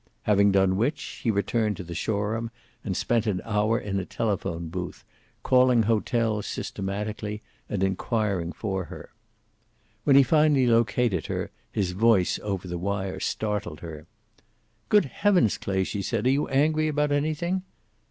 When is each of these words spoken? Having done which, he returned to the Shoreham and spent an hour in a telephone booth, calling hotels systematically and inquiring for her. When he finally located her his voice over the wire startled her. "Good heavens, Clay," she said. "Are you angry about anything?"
Having 0.23 0.51
done 0.51 0.77
which, 0.77 1.19
he 1.21 1.29
returned 1.29 1.77
to 1.77 1.83
the 1.83 1.93
Shoreham 1.93 2.49
and 2.83 2.97
spent 2.97 3.27
an 3.27 3.39
hour 3.45 3.77
in 3.77 3.99
a 3.99 4.03
telephone 4.05 4.67
booth, 4.67 5.05
calling 5.43 5.83
hotels 5.83 6.47
systematically 6.47 7.43
and 7.69 7.83
inquiring 7.83 8.51
for 8.51 8.85
her. 8.85 9.11
When 10.03 10.15
he 10.15 10.23
finally 10.23 10.65
located 10.65 11.27
her 11.27 11.51
his 11.71 11.91
voice 11.91 12.39
over 12.39 12.67
the 12.67 12.79
wire 12.79 13.19
startled 13.19 13.81
her. 13.81 14.07
"Good 14.89 15.05
heavens, 15.05 15.59
Clay," 15.59 15.83
she 15.83 16.01
said. 16.01 16.25
"Are 16.25 16.31
you 16.31 16.47
angry 16.47 16.87
about 16.87 17.11
anything?" 17.11 17.61